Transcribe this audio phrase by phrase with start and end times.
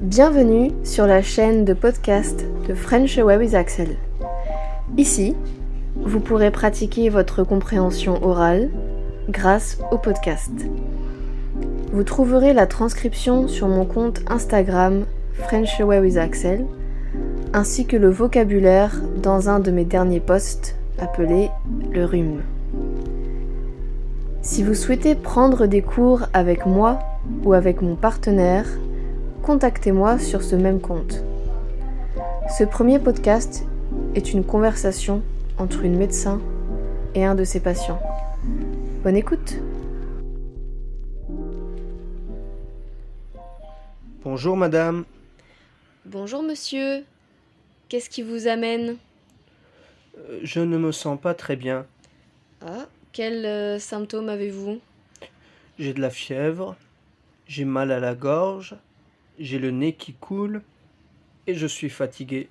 [0.00, 3.96] Bienvenue sur la chaîne de podcast de French Away with Axel.
[4.96, 5.34] Ici,
[5.96, 8.70] vous pourrez pratiquer votre compréhension orale
[9.28, 10.52] grâce au podcast.
[11.92, 16.64] Vous trouverez la transcription sur mon compte Instagram French Away with Axel,
[17.52, 21.50] ainsi que le vocabulaire dans un de mes derniers posts appelé
[21.92, 22.42] le rhume.
[24.42, 27.00] Si vous souhaitez prendre des cours avec moi
[27.44, 28.64] ou avec mon partenaire,
[29.42, 31.22] contactez-moi sur ce même compte.
[32.56, 33.64] Ce premier podcast
[34.14, 35.22] est une conversation
[35.58, 36.40] entre une médecin
[37.14, 38.00] et un de ses patients.
[39.02, 39.56] Bonne écoute
[44.24, 45.04] Bonjour madame.
[46.04, 47.04] Bonjour monsieur.
[47.88, 48.96] Qu'est-ce qui vous amène?
[50.18, 51.86] Euh, Je ne me sens pas très bien.
[52.60, 54.80] Ah, quels euh, symptômes avez-vous?
[55.78, 56.76] J'ai de la fièvre,
[57.46, 58.74] j'ai mal à la gorge,
[59.38, 60.62] j'ai le nez qui coule
[61.46, 62.48] et je suis fatigué.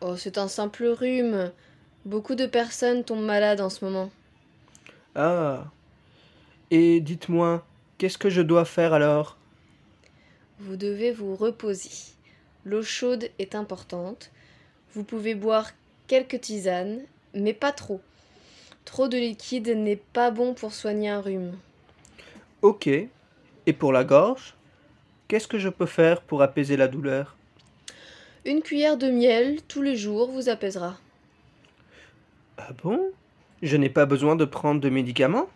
[0.00, 1.50] Oh, c'est un simple rhume.
[2.04, 4.10] Beaucoup de personnes tombent malades en ce moment.
[5.14, 5.64] Ah.
[6.70, 7.66] Et dites-moi,
[7.98, 9.36] qu'est-ce que je dois faire alors?
[10.60, 11.90] Vous devez vous reposer.
[12.64, 14.30] L'eau chaude est importante.
[14.94, 15.70] Vous pouvez boire
[16.06, 17.00] quelques tisanes,
[17.34, 18.00] mais pas trop.
[18.84, 21.52] Trop de liquide n'est pas bon pour soigner un rhume.
[22.62, 22.86] Ok.
[22.86, 24.54] Et pour la gorge?
[25.28, 27.36] Qu'est-ce que je peux faire pour apaiser la douleur?
[28.46, 30.98] Une cuillère de miel tous les jours vous apaisera.
[32.56, 33.12] Ah bon?
[33.60, 35.50] Je n'ai pas besoin de prendre de médicaments?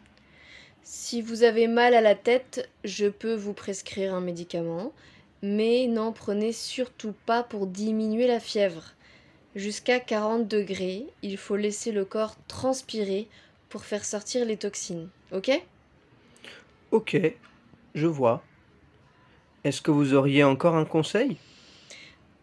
[0.82, 4.92] Si vous avez mal à la tête, je peux vous prescrire un médicament,
[5.40, 8.92] mais n'en prenez surtout pas pour diminuer la fièvre.
[9.54, 13.26] Jusqu'à 40 degrés, il faut laisser le corps transpirer
[13.70, 15.08] pour faire sortir les toxines.
[15.32, 15.50] Ok?
[16.90, 17.16] Ok,
[17.94, 18.42] je vois.
[19.64, 21.36] Est-ce que vous auriez encore un conseil?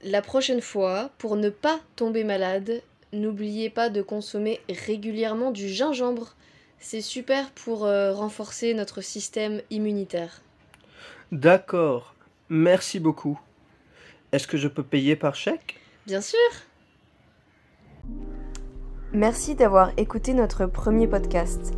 [0.03, 6.36] La prochaine fois, pour ne pas tomber malade, n'oubliez pas de consommer régulièrement du gingembre.
[6.80, 10.42] C'est super pour euh, renforcer notre système immunitaire.
[11.33, 12.16] D'accord,
[12.48, 13.38] merci beaucoup.
[14.32, 15.77] Est-ce que je peux payer par chèque?
[16.08, 16.39] Bien sûr
[19.11, 21.73] Merci d'avoir écouté notre premier podcast.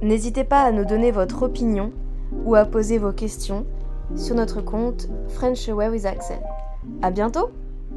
[0.00, 1.92] N'hésitez pas à nous donner votre opinion
[2.44, 3.66] ou à poser vos questions
[4.16, 6.40] sur notre compte French Away with Axel.
[7.02, 7.50] À bientôt